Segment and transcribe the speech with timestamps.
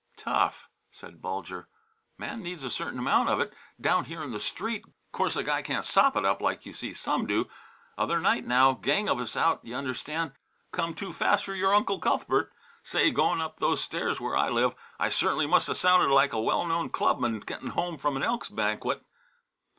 [0.17, 1.69] "Tough," said Bulger.
[2.17, 4.83] "Man needs a certain amount of it, down here in the street.
[5.11, 7.47] Course, a guy can't sop it up, like you see some do.
[7.99, 10.31] Other night, now gang of us out, y'understand
[10.71, 12.51] come too fast for your Uncle Cuthbert.
[12.81, 16.41] Say, goin' up those stairs where I live I cert'n'ly must 'a' sounded like a
[16.41, 19.03] well known clubman gettin' home from an Elks' banquet.